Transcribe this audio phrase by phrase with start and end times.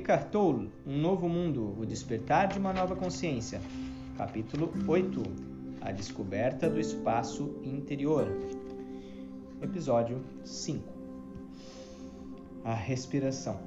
[0.00, 3.60] Eckhart Tolle, Um Novo Mundo, O Despertar de uma Nova Consciência.
[4.16, 5.22] Capítulo 8,
[5.82, 8.26] A Descoberta do Espaço Interior.
[9.60, 10.82] Episódio 5.
[12.64, 13.60] A respiração.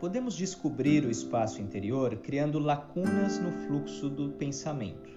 [0.00, 5.10] Podemos descobrir o espaço interior criando lacunas no fluxo do pensamento.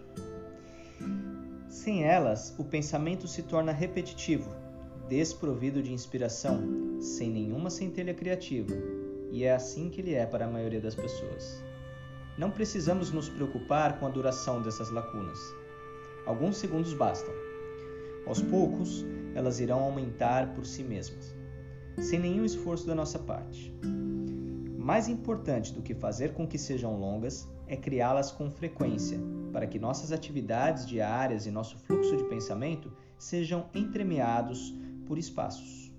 [1.67, 4.51] Sem elas, o pensamento se torna repetitivo,
[5.09, 8.73] desprovido de inspiração, sem nenhuma centelha criativa,
[9.33, 11.59] e é assim que ele é para a maioria das pessoas.
[12.37, 15.39] Não precisamos nos preocupar com a duração dessas lacunas.
[16.27, 17.33] Alguns segundos bastam.
[18.27, 21.35] Aos poucos, elas irão aumentar por si mesmas,
[21.97, 23.75] sem nenhum esforço da nossa parte.
[24.77, 29.19] Mais importante do que fazer com que sejam longas é criá-las com frequência,
[29.51, 34.75] para que nossas atividades diárias e nosso fluxo de pensamento sejam entremeados
[35.07, 35.91] por espaços.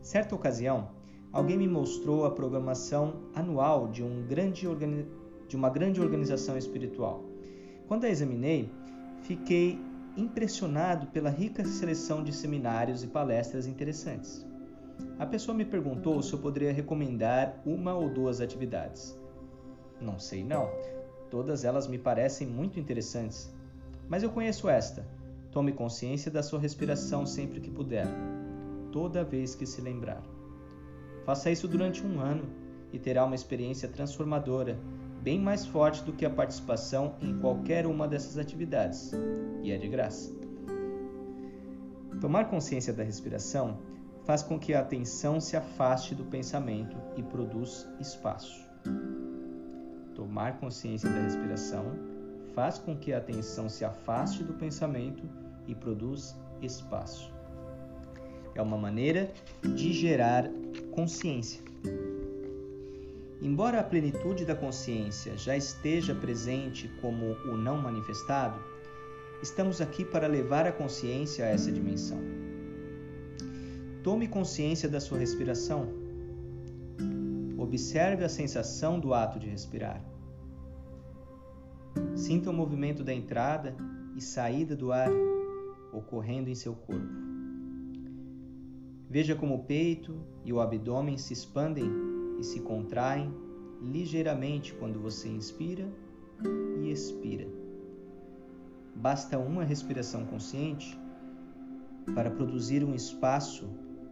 [0.00, 0.94] Certa ocasião,
[1.36, 4.66] alguém me mostrou a programação anual de, um grande
[5.46, 7.22] de uma grande organização espiritual.
[7.86, 8.70] Quando a examinei,
[9.20, 9.78] fiquei
[10.16, 14.46] impressionado pela rica seleção de seminários e palestras interessantes.
[15.18, 19.14] A pessoa me perguntou se eu poderia recomendar uma ou duas atividades.
[20.00, 20.70] Não sei não.
[21.30, 23.54] Todas elas me parecem muito interessantes.
[24.08, 25.06] Mas eu conheço esta.
[25.52, 28.06] Tome consciência da sua respiração sempre que puder,
[28.90, 30.35] toda vez que se lembrar.
[31.26, 32.44] Faça isso durante um ano
[32.92, 34.78] e terá uma experiência transformadora,
[35.20, 39.10] bem mais forte do que a participação em qualquer uma dessas atividades,
[39.60, 40.32] e é de graça.
[42.20, 43.76] Tomar consciência da respiração
[44.24, 48.64] faz com que a atenção se afaste do pensamento e produz espaço.
[50.14, 51.86] Tomar consciência da respiração
[52.54, 55.28] faz com que a atenção se afaste do pensamento
[55.66, 57.35] e produz espaço
[58.56, 59.30] é uma maneira
[59.62, 60.50] de gerar
[60.90, 61.60] consciência.
[63.40, 68.58] Embora a plenitude da consciência já esteja presente como o não manifestado,
[69.42, 72.18] estamos aqui para levar a consciência a essa dimensão.
[74.02, 75.88] Tome consciência da sua respiração.
[77.58, 80.02] Observe a sensação do ato de respirar.
[82.14, 83.76] Sinta o movimento da entrada
[84.16, 85.10] e saída do ar
[85.92, 87.35] ocorrendo em seu corpo.
[89.08, 91.88] Veja como o peito e o abdômen se expandem
[92.38, 93.32] e se contraem
[93.80, 95.88] ligeiramente quando você inspira
[96.82, 97.46] e expira.
[98.94, 100.98] Basta uma respiração consciente
[102.14, 103.68] para produzir um espaço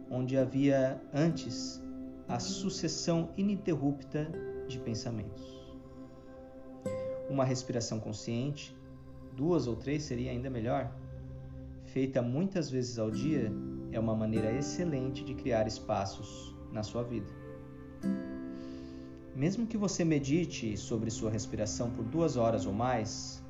[0.09, 1.81] onde havia antes
[2.27, 4.31] a sucessão ininterrupta
[4.67, 5.55] de pensamentos.
[7.29, 8.75] Uma respiração consciente,
[9.35, 10.95] duas ou três seria ainda melhor,
[11.95, 13.49] feita muitas vezes ao dia,
[13.89, 17.31] é uma maneira excelente de criar espaços na sua vida.
[19.33, 23.41] Mesmo que você medite sobre sua respiração por duas horas ou mais,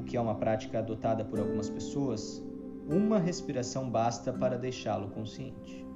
[0.00, 2.42] o que é uma prática adotada por algumas pessoas,
[2.88, 5.86] uma respiração basta para deixá-lo consciente.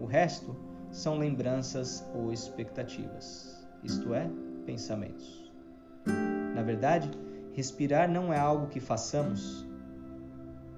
[0.00, 0.56] O resto
[0.90, 4.28] são lembranças ou expectativas, isto é,
[4.64, 5.48] pensamentos.
[6.56, 7.08] Na verdade,
[7.52, 9.65] respirar não é algo que façamos,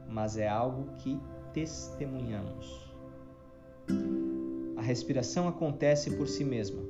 [0.08, 1.20] mas é algo que
[1.52, 2.88] testemunhamos.
[4.76, 6.82] A respiração acontece por si mesma.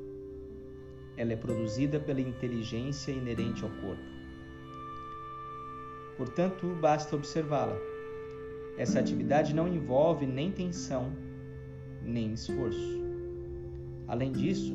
[1.17, 4.03] Ela é produzida pela inteligência inerente ao corpo.
[6.17, 7.77] Portanto, basta observá-la.
[8.77, 11.13] Essa atividade não envolve nem tensão,
[12.03, 13.03] nem esforço.
[14.07, 14.75] Além disso,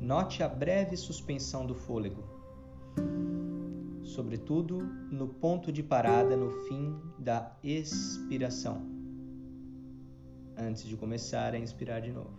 [0.00, 2.33] note a breve suspensão do fôlego
[4.14, 4.78] sobretudo
[5.10, 8.80] no ponto de parada no fim da expiração,
[10.56, 12.30] antes de começar a inspirar de novo.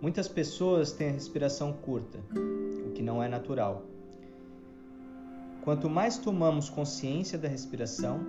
[0.00, 2.18] Muitas pessoas têm a respiração curta,
[2.86, 3.84] o que não é natural.
[5.62, 8.20] Quanto mais tomamos consciência da respiração,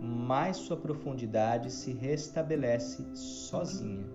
[0.00, 4.06] mais sua profundidade se restabelece sozinha.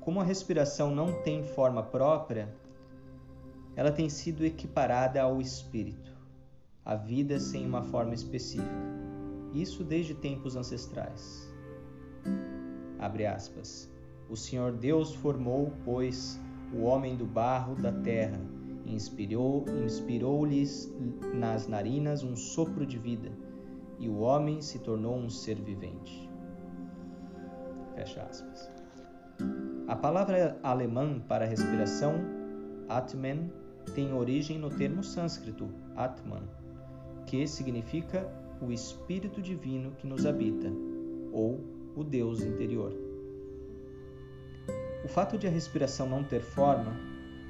[0.00, 2.54] Como a respiração não tem forma própria,
[3.76, 6.12] ela tem sido equiparada ao espírito,
[6.84, 8.94] a vida sem uma forma específica.
[9.52, 11.52] Isso desde tempos ancestrais.
[12.98, 13.90] Abre aspas.
[14.28, 16.40] O Senhor Deus formou, pois,
[16.72, 18.40] o homem do barro da terra,
[18.84, 20.92] e inspirou, inspirou-lhes
[21.34, 23.30] nas narinas um sopro de vida,
[23.98, 26.28] e o homem se tornou um ser vivente.
[27.94, 28.70] Fecha aspas.
[29.86, 32.14] A palavra alemã para respiração,
[32.88, 33.52] Atmen,
[33.92, 36.42] tem origem no termo sânscrito Atman,
[37.26, 38.28] que significa
[38.60, 40.70] o Espírito Divino que nos habita,
[41.32, 41.60] ou
[41.94, 42.92] o Deus interior.
[45.04, 46.96] O fato de a respiração não ter forma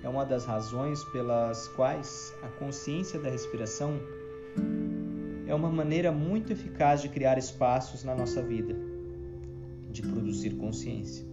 [0.03, 3.99] é uma das razões pelas quais a consciência da respiração
[5.47, 8.75] é uma maneira muito eficaz de criar espaços na nossa vida,
[9.91, 11.25] de produzir consciência.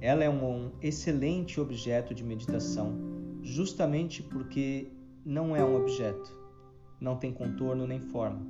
[0.00, 3.11] Ela é um excelente objeto de meditação,
[3.42, 4.90] justamente porque
[5.24, 6.32] não é um objeto,
[7.00, 8.40] não tem contorno nem forma.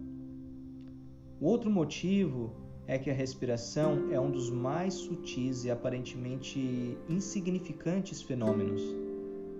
[1.41, 2.55] O outro motivo
[2.87, 8.83] é que a respiração é um dos mais sutis e aparentemente insignificantes fenômenos.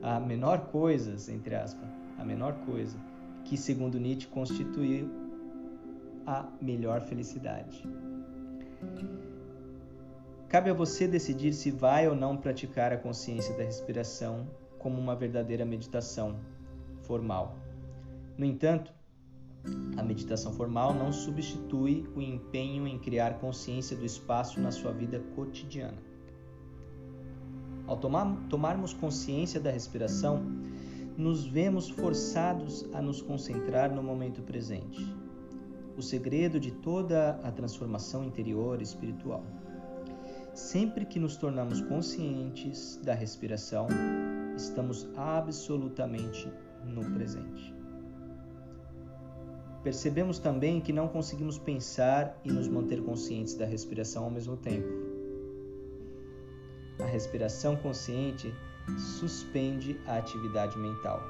[0.03, 1.89] A menor coisa, entre aspas,
[2.19, 2.97] a menor coisa,
[3.45, 5.09] que segundo Nietzsche constitui
[6.27, 7.85] a melhor felicidade.
[10.49, 14.47] Cabe a você decidir se vai ou não praticar a consciência da respiração
[14.83, 16.37] como uma verdadeira meditação
[17.03, 17.57] formal.
[18.37, 18.93] No entanto,
[19.97, 25.21] a meditação formal não substitui o empenho em criar consciência do espaço na sua vida
[25.37, 25.99] cotidiana.
[27.87, 30.43] Ao tomar, tomarmos consciência da respiração,
[31.17, 35.15] nos vemos forçados a nos concentrar no momento presente,
[35.97, 39.45] o segredo de toda a transformação interior espiritual.
[40.55, 43.87] Sempre que nos tornamos conscientes da respiração,
[44.57, 46.53] estamos absolutamente
[46.85, 47.75] no presente.
[49.83, 54.89] Percebemos também que não conseguimos pensar e nos manter conscientes da respiração ao mesmo tempo.
[57.01, 58.55] A respiração consciente
[58.97, 61.21] suspende a atividade mental.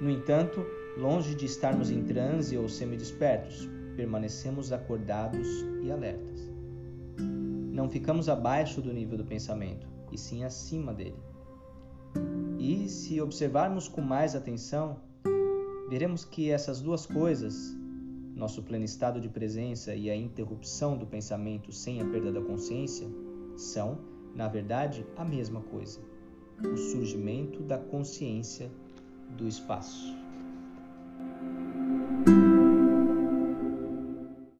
[0.00, 0.64] No entanto,
[0.98, 3.66] longe de estarmos em transe ou semidespertos,
[3.96, 5.48] permanecemos acordados
[5.82, 6.50] e alertas.
[7.18, 11.16] Não ficamos abaixo do nível do pensamento, e sim acima dele.
[12.68, 14.96] E se observarmos com mais atenção,
[15.88, 17.72] veremos que essas duas coisas,
[18.34, 23.06] nosso pleno estado de presença e a interrupção do pensamento sem a perda da consciência,
[23.56, 24.00] são,
[24.34, 26.00] na verdade, a mesma coisa:
[26.60, 28.68] o surgimento da consciência
[29.38, 30.25] do espaço.